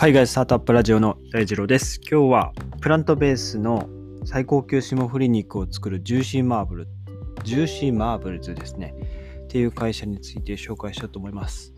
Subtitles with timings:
[0.00, 2.00] 海外スタートアップラジオの大二郎です。
[2.08, 3.88] 今日はプラントベースの
[4.24, 8.94] 最高級霜降り肉を作る Juicy Marble、Juicy Marbles ですね。
[9.42, 11.74] っていう会社について紹介しようと思います。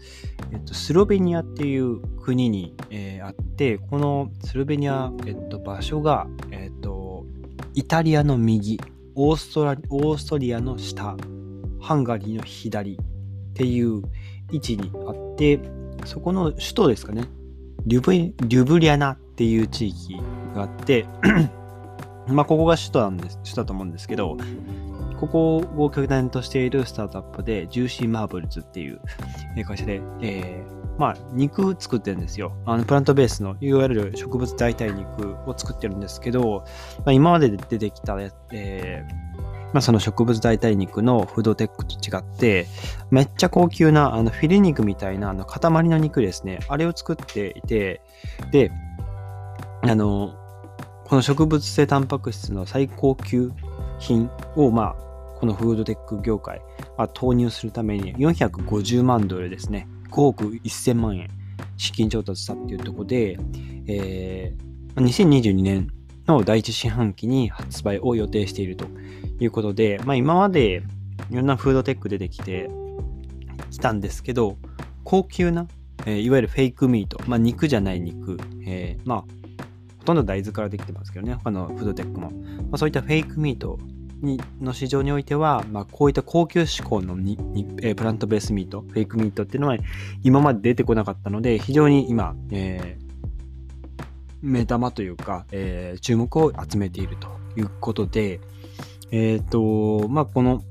[0.52, 7.24] えっと、スロベニアっていう国に、えー、あって、このスロベニア、えっと、場所が、えっと、
[7.72, 8.78] イタリアの右、
[9.14, 11.16] オーストラオーストリアの下、
[11.80, 14.02] ハンガリーの左っていう
[14.52, 15.58] 位置にあって、
[16.04, 17.24] そこの首都ですかね。
[17.86, 20.16] リュブリュブリャナっていう地域
[20.54, 21.06] があって
[22.28, 24.36] まあここが首都なんです、首都だと思うんですけど、
[25.18, 29.00] ここを拠点としているスタートアップで、 Juicy Marbles っていう
[29.66, 32.52] 会社で、えー、まあ肉作ってるんですよ。
[32.66, 36.64] あのプラントベースの、いわゆる植物代替肉を作ってるんですけど、
[36.98, 38.16] まあ、今まで出てきた、
[38.52, 39.29] えー
[39.72, 42.66] まあ、その植物代替肉のフードテックと違って、
[43.10, 46.60] めっちゃ高級なあのフィレ肉みたいなあの塊の肉ですね。
[46.68, 48.00] あれを作っていて、
[48.50, 48.72] で、
[49.82, 50.34] あの、
[51.04, 53.52] この植物性タンパク質の最高級
[53.98, 56.60] 品を、まあ、このフードテック業界
[56.96, 59.88] は投入するために450万ドルですね。
[60.10, 61.28] 5億1000万円
[61.76, 63.38] 資金調達したっていうところで、
[63.86, 65.88] えー、2022年
[66.30, 68.86] の第一四半期に発売を予定していると
[69.40, 70.82] いうことで、まあ、今まで
[71.30, 72.70] いろんなフードテック出てきて
[73.70, 74.56] きたんですけど、
[75.04, 75.66] 高級な、
[76.06, 79.18] えー、いわゆるフェイクミート、まあ、肉じゃない肉、えー、まあ、
[79.98, 82.30] ほとんど大豆からできてますけどね、他のフードテックも。
[82.30, 83.78] まあ、そういったフェイクミート
[84.22, 89.76] にの市場においては、まあ、こういった高級志向のにに、えー、プラントベースミート、フェイクミートっていうのは
[90.22, 93.09] 今まで出てこなかったので、非常に今、えー、
[94.42, 98.40] 目玉というか、えー、注目を集めているということで、
[99.10, 100.62] えっ、ー、と、まあ、この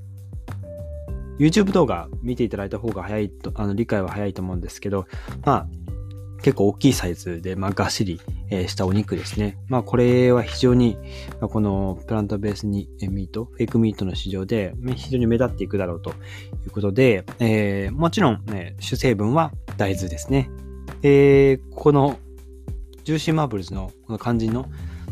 [1.39, 5.05] YouTube 動画見ていただいた方が早いと、あの理解は早いと思うんですけど、
[5.45, 5.67] まあ、
[6.41, 9.58] 結構大きいサイズで、まあ、がっしり、えー、したお肉ですね。
[9.67, 10.97] まあ、これは非常に、
[11.39, 16.13] まあ、このプラントベースに、えミート、フェイクミートの市場で、非常に目立っていくだろうとい
[16.67, 20.49] うことで、えー、もちろん、ね、主成分は大豆ですね。
[21.03, 22.17] えー、この
[23.09, 24.67] ジューシーマーブルズのこの肝心の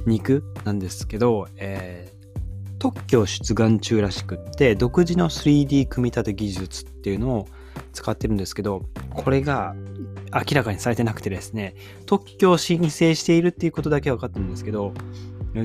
[0.06, 7.48] 肉なんですけど、えー、特許出願中らしくって独自の 3D 組み立て技術っていうのを
[7.94, 9.74] 使ってるんですけどこれが
[10.32, 11.74] 明らかにされてなくてですね
[12.06, 14.94] 特許を申請しているっていうことだけは分かってるんですけど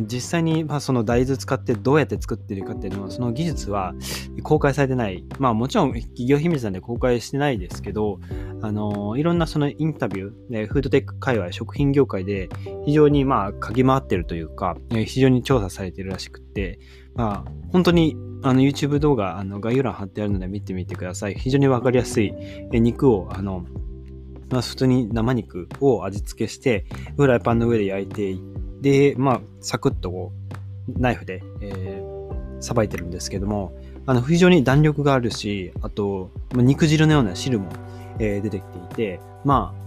[0.01, 3.95] 実際に、まあ、その大豆使ってどうやって作ってるかっていうのは、その技術は
[4.43, 5.25] 公開されてない。
[5.39, 8.19] まあもちろん企業秘密なんで公開してないですけど、
[8.63, 12.49] あの、いろんなそのインタビュー、でフードテック界隈、食品業界で
[12.85, 16.79] 非常にまあ嗅ぎ回ってるというか、非常に調査されてるらしくって、
[17.15, 21.35] まあ本当にあの YouTube 動画、あの概要欄貼ってあるので見てみてください。
[21.35, 22.33] 非常にわかりやすい
[22.73, 23.65] 肉を、あの、
[24.51, 26.85] まあ、普通に生肉を味付けして、
[27.17, 28.52] フライパンの上で焼いていって、
[28.83, 30.33] で、まあ、サクッとこ
[30.89, 33.73] う、ナイフで、えー、さばいてるんですけども、
[34.05, 37.71] あの、非常に弾力があるし、あと、ま肉汁のような汁も、
[38.19, 39.83] えー、出てきていて、まあ、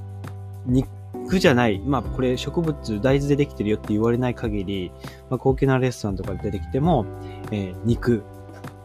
[0.66, 4.92] 肉じゃない、まあ、これ植物、大豆でできてるよって言われない限り、
[5.30, 7.06] まあ、高級なレストランとかで出てきても、
[7.52, 8.24] えー、肉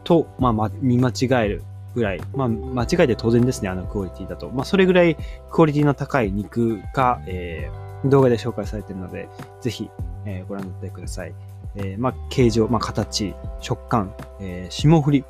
[0.02, 1.62] と、まあ、見間違える
[1.94, 4.50] ぐらい、まあ、間違えて当然ですね、あのクオリティだと。
[4.50, 5.16] まあ、それぐらい
[5.50, 9.28] クオリティの高い肉が、えー、動画で紹介されているので、
[9.60, 9.90] ぜひ、
[10.24, 11.34] えー、ご覧になってください。
[11.76, 15.24] えー、まあ、形状、まあ、形、食感、えー、霜降り、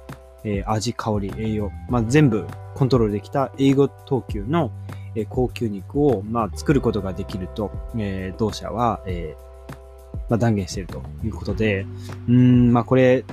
[0.45, 4.71] えー、味、香り、栄養、まあ、全部コントロールできた英語等級の、
[5.15, 9.51] えー、高級肉を、まあ、作ることができると、えー、同社は、えー
[10.29, 11.87] まあ、断言しているということで、
[12.29, 13.25] うん、まあ、これ、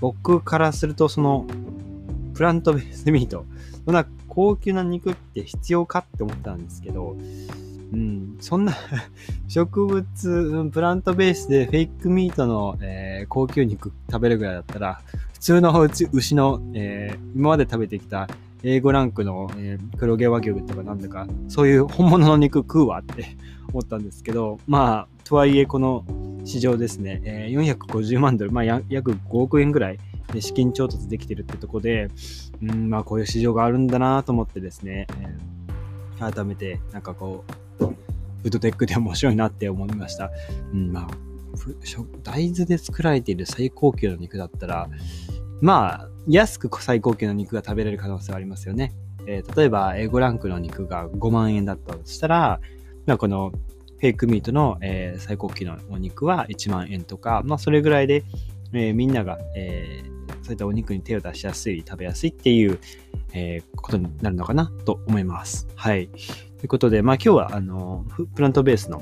[0.00, 1.46] 僕からすると、その、
[2.34, 3.44] プラントベースミート、
[3.84, 7.16] そんな高級な肉って必要かって思ったんですけど、
[7.92, 8.74] うん、そんな
[9.48, 15.00] 植物、プラントベースでフェイクミートの、えー、高級肉食べるぐらいだったら、
[15.32, 18.28] 普通の牛の、えー、今まで食べてきた
[18.62, 23.36] A5 ランクの、えー、黒毛和牛とかなんだか、そういう本物の肉食うわって
[23.72, 26.04] 思ったんですけど、まあ、とはいえこの
[26.44, 29.98] 市場ですね、えー、450万ドル、まあ、約5億円ぐらい
[30.38, 32.08] 資金調達できてるってとこで、
[32.62, 40.30] うん、まあこういう市場があるんだなと思ってですね、えー、改めてなんかこう、フードテックで面白いなって思いました。
[40.72, 41.08] うん、まあ、
[42.22, 44.88] 大豆で作られている最高級の肉だったら、
[45.60, 48.92] まあ、安く最高級の肉が食べれる可能性はありますよね。
[49.26, 52.60] えー、例えば、A5 ランクの肉が5万円だったとしたら、
[53.06, 53.52] まあ、この
[53.98, 58.24] フェイクミートの、えー、最高級のお肉は1万円とか、まあ、それぐらいで、
[58.72, 60.02] えー、みんなが、え、
[60.42, 62.78] そういったお肉に手を出しやすい、食べやすいっていう、
[63.34, 65.68] え、ことになるのかなと思います。
[65.74, 66.08] はい。
[66.60, 68.04] ということで、まあ今日はあの
[68.34, 69.00] プラントベースの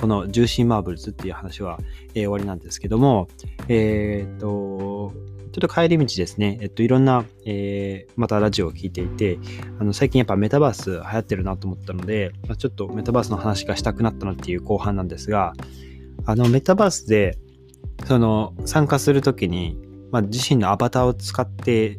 [0.00, 1.78] この Juicy Marbles っていう話は、
[2.14, 3.28] えー、終わりなんですけども、
[3.68, 5.12] えー、っと、
[5.52, 9.38] ちょっと帰り道ですね、えっと、いろんな、えー、またラジオを聞いていて、
[9.80, 15.54] あの、最近やっぱメタバース流行ってるなと思ったので、まあ、ちょっとメタバースの話がしたくなったなっていう後半なんですが、
[16.24, 17.36] あの、メタバースで、
[18.06, 19.76] その、参加するときに、
[20.12, 21.98] まあ、自身のアバターを使って、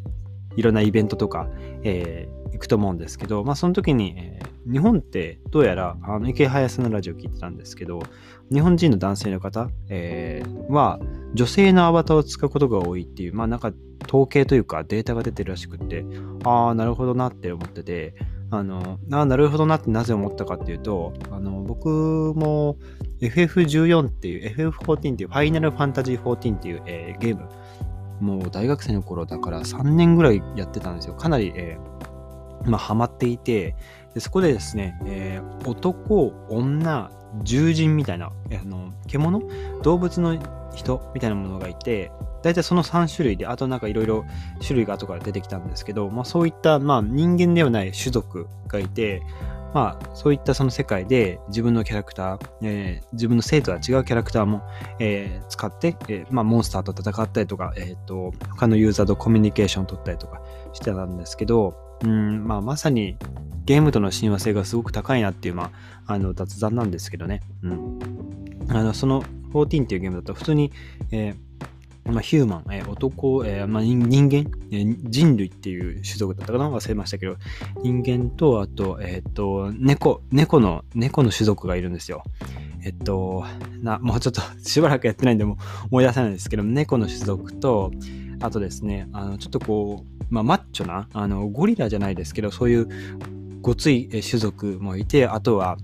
[0.56, 1.48] いろんなイベントとか、
[1.84, 8.02] えー、くと思うんですけど、まあ、その時に、えー、日本ってどうやら、あの、池早さんのラジオ聞いてたんですけど、
[8.50, 11.00] 日本人の男性の方、えー、は、
[11.34, 13.72] 女性のアバターを使うことが多いっていう、まあなんか
[14.06, 16.04] 統計というかデータが出てるらしくって、
[16.44, 18.14] ああ、なるほどなって思ってて、
[18.50, 21.88] あの、あなるほどなってなぜ思ったかっていうと、あの、僕
[22.36, 22.76] も
[23.20, 27.48] FF14 っていう、FF14 っていう、ファイナルファンタジー14っていう、えー、ゲーム、
[28.20, 31.14] もう大学生の頃だから3年ぐらいやってたんですよ。
[31.14, 31.91] かなり、えー、
[32.64, 33.74] まあ、ハマっていて、
[34.14, 37.10] でそこでですね、えー、男、女、
[37.44, 39.40] 獣人みたいな、あの獣？
[39.82, 40.38] 動物の
[40.74, 42.10] 人みたいなものがいて、
[42.42, 44.24] 大体その3種類で、あとなんかいろいろ
[44.60, 49.22] 種類が後から出てきたんですけど、まあそういった、まあ人間ではない種族がいて、
[49.72, 54.62] まあそういったその世界で自分のキャラクター、えー、自分の生とは違うキャラクターも、
[54.98, 60.42] えー、使って、えー、まあモンスターと戦ったりとか、えっ、と、他のユーザーとコミュニケーションを取ったりとか
[60.72, 61.74] してたんですけど、
[62.04, 63.16] うん、まあまさに
[63.64, 65.70] ゲームとの親和性がすごく高いなっていう、ま
[66.06, 67.42] あ、あの雑談なんですけどね。
[67.62, 67.98] うん。
[68.68, 69.22] あの、その
[69.52, 70.72] 14っていうゲームだと普通に、
[71.10, 71.52] えー
[72.04, 77.36] まあ、ヒューマン、えー、男、えーまあ、人間、えー、人類っていう種族だったかな忘れましたけど、
[77.82, 82.24] 人間と、あと、えっ、と、猫、猫の、猫の種族がいるんですよ。
[82.84, 83.44] えっと、
[83.82, 85.56] な、もうちょっと しばらくやってないんで、もう
[85.92, 87.92] 思い出せないんですけど、猫の種族と、
[88.42, 92.88] あとですね、あの、ちょっとこう、まあ、マッチョな、あの、ゴリラじゃないですけど、そういう
[93.60, 95.76] ごつい種族もいて、あとは、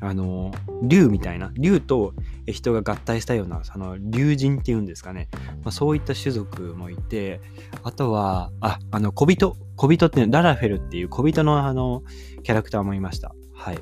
[0.00, 0.52] あの、
[0.82, 2.14] 竜みたいな、竜と
[2.46, 5.28] 人が合体したような、その、竜人っていうんですかね。
[5.64, 7.40] まあ、そういった種族もいて、
[7.82, 12.02] あとは、あ、あの、小人、小人ってララフェルっていう小人のあの、
[12.42, 13.34] キャラクターもいました。
[13.54, 13.78] はい。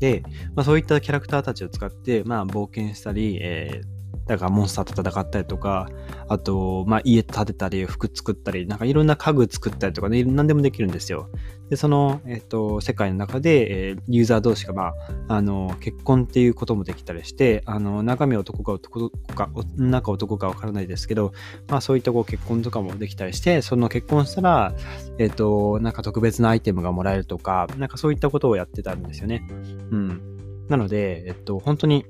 [0.00, 0.22] で、
[0.56, 3.99] まあ、そういったキャラクターたちを使って、まあ、冒険したり、えー
[4.30, 5.88] だからモンスターと戦ったりとか、
[6.28, 11.28] あと、まあ、家建てたり、服作ったり、なんかいろんな家具作ったりとかね、何でもできるんですよ。
[11.68, 14.94] で、その、えっ、と、世界の中で、えー、ユーザー同士が、まあ、
[15.34, 21.32] あの、結婚っていうこともできたりして、あの、中身男か男か、女か男かわからないですけど、
[21.66, 24.72] まあ、そういったこう結婚とかもできたりして、その結婚したら、
[25.18, 29.44] えっ、と、なんか特別なアイテムがもらえるとか、なんかそういったことをやってたんですよね。
[29.90, 30.22] うん。
[30.68, 32.06] なので、えっと、本当に、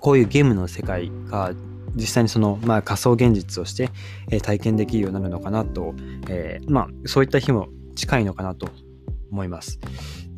[0.00, 1.52] こういうゲームの世界が
[1.96, 3.90] 実際にその、まあ、仮想現実として、
[4.30, 5.94] えー、体験できるようになるのかなと、
[6.28, 8.68] えー、まあ、そういった日も近いのかなと
[9.30, 9.78] 思います。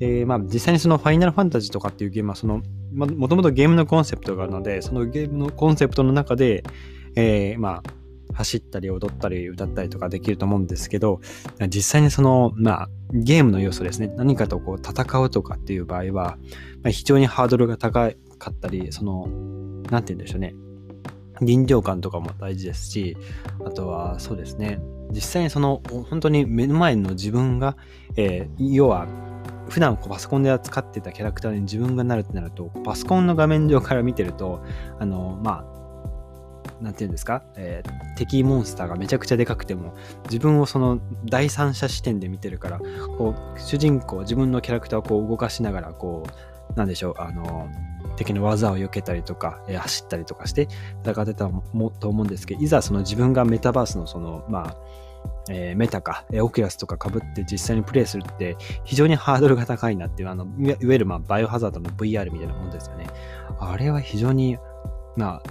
[0.00, 2.62] えー、まあ、実際にそのファイナルファンタジーとかっていうゲームはその、
[2.92, 6.62] ま、もともとゲームのコンセプトがあるので、そのゲームのコンセプトの中で、
[7.14, 7.82] えー、まあ、
[8.34, 11.20] 走ったり踊ったり歌ったりとかできると思うんですけど、
[11.68, 14.12] 実際にその、まあ、ゲームの要素ですね。
[14.16, 16.36] 何かとこう戦うとかっていう場合は、
[16.82, 19.26] まあ、非常にハードルが高いかったり、その、
[19.90, 20.54] なんて言うんでしょうね。
[21.42, 23.16] 臨場感とかも大事ですし、
[23.64, 24.80] あとはそうですね、
[25.12, 27.76] 実際にその本当に目の前の自分が、
[28.16, 29.06] えー、要は
[29.68, 34.62] 普段こうパソコンで扱ってたキャラクターに自分がなるってなると、パソコンの画面上から見てると、
[34.98, 35.76] あの、まあ、
[36.82, 42.80] なんて言うんですか、えー、敵モンスターがめちゃくちゃでかくても、自分をその第三者視点で見てるから、
[43.18, 46.24] こう、主人公、自分のキャラクターをこう動かしながら、こ
[46.74, 47.68] う、なんでしょう、あの、
[48.16, 50.68] 敵の技を避けたりとか、えー、走ったりとかして
[51.04, 54.76] 戦ってたもと思うんですけど、いざその自分がメタバースのその、まあ、
[55.50, 63.06] えー、メタか、えー、オキュラスとか被って実際にプレイするって非常にハードルが高いなっていう、あの、いわゆるまあバイオハザードの VR みたいなもんですよね。
[63.58, 64.58] あれは非常に、
[65.16, 65.50] まあ、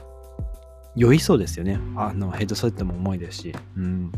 [0.95, 1.79] 酔いそうですよね。
[1.95, 3.55] あの、ヘッドセットも重いですし。
[3.77, 4.11] うん。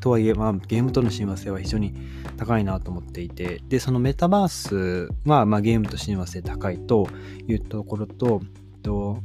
[0.00, 1.94] とはいえ、まあ、ゲームとの親和性は非常に
[2.36, 7.08] 高いなと思っていて、で、そのメタバースは、まあ、ゲームと親和性高いと
[7.46, 8.40] いうところと、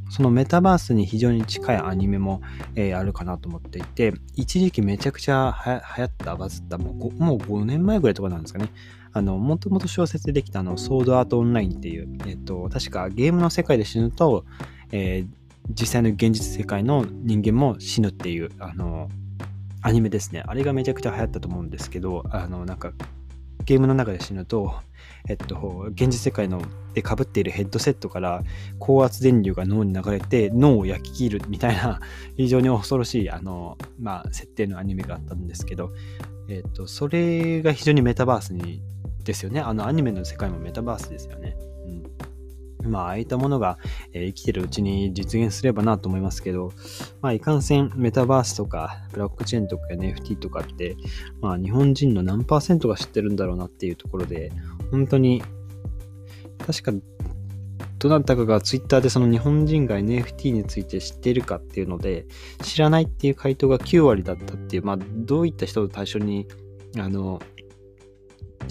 [0.09, 2.41] そのメタバースに非常に近いアニメも、
[2.75, 8.69] えー、あるかなと思っていて、一時期めちゃくちゃは流行った、バズった、もう 5, もう5年前ぐらいとかなんですかね。
[9.13, 14.45] あの、もともと小説でできたあの、ソードアートオンラインっていう、えっ、と、確かゲームの世界で死ぬと、
[14.91, 15.27] えー、
[15.69, 19.09] 実際の現実世界の人間も死ぬっていう、あの、
[19.81, 20.43] アニメですね。
[20.45, 22.93] あれがめちゃくちゃ流行ったと思うんですけど、あの、なんか、
[23.65, 24.73] ゲームの中で死ぬと、
[25.27, 26.61] えっと、現実世界の
[26.93, 28.43] で被っているヘッドセットから
[28.79, 31.99] 高圧電流が脳に流れて脳を焼き切るみたいな
[32.35, 35.91] 非常に恐ろしいあの、まあ、設定のアニメがあったんですけど、
[36.49, 38.81] えっと、それが非常にメタバースに
[39.23, 39.61] ですよね。
[39.61, 41.55] あのアニメの世界もメタバースですよね。
[42.83, 43.77] まあ、ああいったものが、
[44.13, 46.71] え、生きてるうちに実現すればなと思いますけど、
[47.21, 50.95] まあ、いかんせんメタバースとか、ブロックチェーンとか NFT とかって、
[51.41, 54.51] まあ、日本人の何パーセントが知ってるんだろうなっていうところで、
[54.91, 55.41] 本当に、
[56.65, 56.91] 確か、
[57.99, 62.25] どなたかがツイッターでその日本人が NFT について知っているかっていうので、
[62.63, 66.47] 知らないっていう回答が9割だったっていう、まあ、どういった人を対象に、
[66.97, 67.39] あの、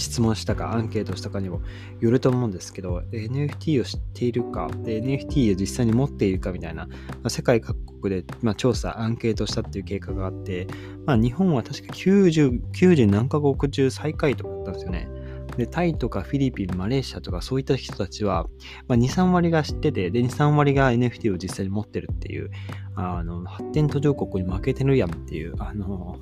[0.00, 1.60] 質問したかアンケートしたかにも
[2.00, 10.66] よると思うんですけど NFT を知っているかで NFT を実際に持っているかみたいな、まあ、世界各国で、まあ、調査アンケートしたっていう経過があって、
[11.06, 15.08] まあ、日本は確か90 90何カ国中最下位とかだったんですよね。
[15.56, 18.46] でタイとかフィリピン、マレーシアとかそういった人たちは、
[18.88, 22.50] まあ、2、3割が知ってて、で、2、3割が NFT を実際に持ってるっていう、
[22.94, 26.18] あの、発展途上国に負けてるやんっていう、あの、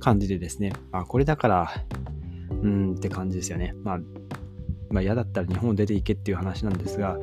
[0.00, 1.72] 感じでですね、あ、これだから、
[2.62, 3.74] うんって感じですよね。
[3.82, 4.00] まあ、
[4.90, 7.18] まあ、嫌だったら日本を出ていけっていう話なんですが、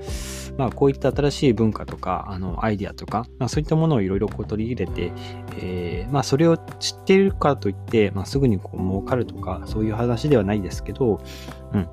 [0.57, 5.11] まあ、こういった新しい文化とか、あの、アイディアとか、まあ、そういったものをいろいろこう取り入れて、
[5.61, 11.21] えー、まあ、それを知っているかといって、まあ、すぐにこう儲かるとか、そういう話ではないですけど、
[11.73, 11.87] うん。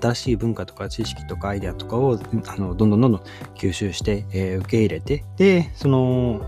[0.00, 3.22] 新しい文化とか知識とかアイデアとかをあのどんどんどんどん
[3.56, 6.40] 吸収して、えー、受け入れて、で、その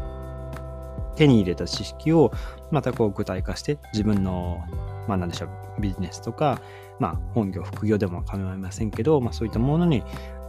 [1.17, 2.33] 手に入れた知識を
[2.71, 4.65] またこう具体化して自分の
[5.07, 5.49] まあ何でしょう、
[5.81, 6.61] ビジネスとか、
[6.99, 10.03] まあ本業、副業でも構いませんけど、まあそういったものに、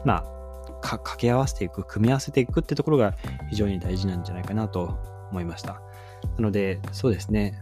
[0.03, 0.35] まあ、
[0.81, 3.15] 掛け合わせていく、組み合わせていくってところが
[3.49, 4.97] 非常に大事なんじゃないかなと
[5.31, 5.81] 思いました。
[6.37, 7.59] なので、そうですね、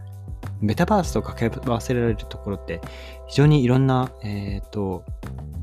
[0.60, 2.80] メタバースと掛け合わせられるところって
[3.28, 5.04] 非常にいろんな、えっ、ー、と、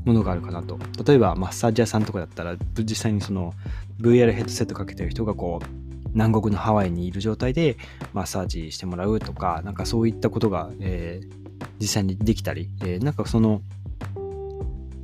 [0.04, 0.78] ものがあるかなと。
[1.06, 3.54] 例えば、マッサージ屋さんとかだったら、実際にその
[4.00, 5.66] VR ヘッドセットかけてる人がこう、
[6.12, 7.76] 南国のハワイにいる状態で
[8.12, 11.41] マッサージしてもらうとか、なんかそういったことが、えー、
[11.82, 13.60] 実際にできたり、えー、なんかその、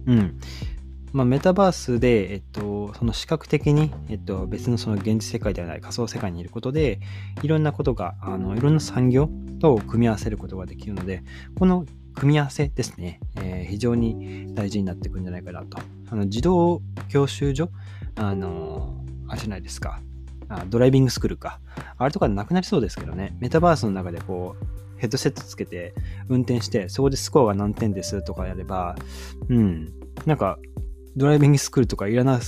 [0.07, 0.39] うん、
[1.13, 7.01] まあ、メタバースで、えっと、その視覚的に、えっと、別のその現実世界ではない仮想世界にいることで、
[7.43, 9.29] いろんなことが、あのいろんな産業
[9.61, 11.25] と組み合わせることができるので、
[11.59, 15.79] この組み合わせですね、えー、非常に大事になってくるんじゃないかなと。
[16.11, 17.71] あの自動教習所、
[18.15, 20.01] あの、あれじゃないですか。
[20.49, 21.61] あドライビングスクールか。
[21.97, 23.37] あれとかなくなりそうですけどね。
[23.41, 25.95] メタバースの中でこう、ヘッドセットつけて
[26.29, 28.97] 運転して、そこでスコアが何点ですとかやれば、
[29.49, 29.93] うん、
[30.27, 30.59] なんか、
[31.17, 32.39] ドライビングスクールとかいらな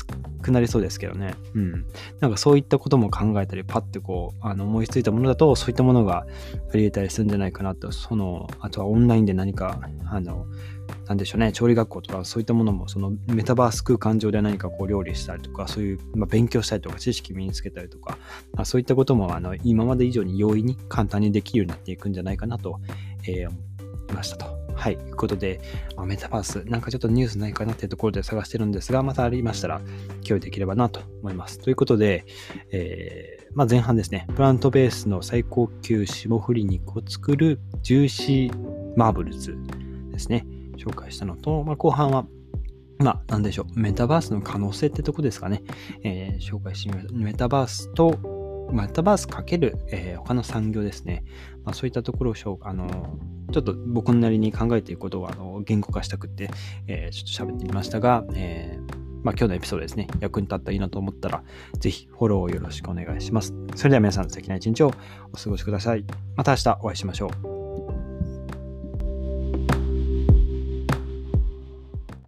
[0.43, 1.35] くなりそうですけどね。
[1.55, 1.87] うん。
[2.21, 6.25] なんかそういったことも考えたり、パッてこう、あの思いついたものだと、そういったものが
[6.73, 10.47] あり得たりするんじゃないかなと、その、あとはオンラインで何か、あの、
[11.07, 18.19] なんでしょうね、調理学校とかそういったものも、そのメタバース空間上で何かこう料理したりとか、そういう、まあ、勉強したりとか、知識身につけたりとか、
[18.55, 22.81] まあ、そういったこともあの今まで以上に容易に簡単にできるようになっていくんじゃないかなと、
[23.27, 23.59] えー、思
[24.11, 24.61] いましたと。
[24.81, 24.97] はい。
[24.97, 25.61] ということで、
[25.95, 29.81] まあ、メタバース、なんかちょっとニュースないかなっていうところで探してるんですが、またありましたら
[30.23, 31.59] 共有できればなと思います。
[31.59, 32.25] ということで、
[32.73, 39.55] えー、まあ、前半ですね、プラントベースの最高級霜降り肉を作る Juicy Marbles
[40.13, 40.47] ですね。
[40.81, 42.27] 紹介したのと、まあ、後半は、
[42.99, 45.63] まあ、なんでしょう、メタバースの可能性ってとこですかね、
[46.03, 47.15] えー、紹介してみました。
[47.15, 51.25] メタバースと、メタバースかける、えー、他の産業ですね。
[51.65, 53.19] まあ、そういったところをあの
[53.53, 56.51] ちょっと僕なりに考えていくことをあの言語化したくって、
[56.87, 61.43] えー、ちょっと喋ってみましたが、えーまあ、今日のエピソードですね、役に立ったらいいなと思ったら、
[61.79, 63.55] ぜひフォローをよろしくお願いします。
[63.75, 64.95] それでは皆さん素敵な一日を
[65.33, 66.05] お過ごしください。
[66.37, 67.50] また明日お会いしましょう。